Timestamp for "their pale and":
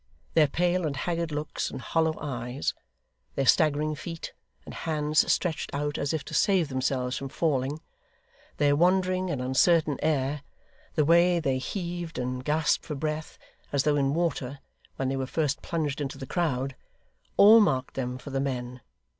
0.33-0.97